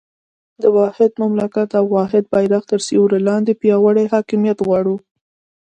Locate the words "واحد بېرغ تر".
1.95-2.79